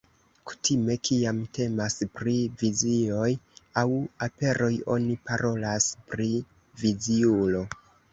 Kutime, 0.51 0.93
kiam 1.07 1.41
temas 1.57 1.97
pri 2.15 2.31
vizioj 2.61 3.27
aŭ 3.81 3.83
aperoj 4.27 4.71
oni 4.95 5.19
parolas 5.29 5.87
pri"viziulo". 6.15 7.63